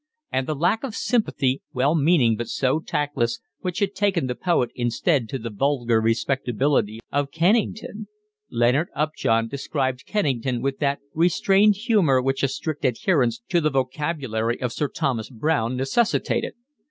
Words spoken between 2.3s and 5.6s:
but so tactless, which had taken the poet instead to the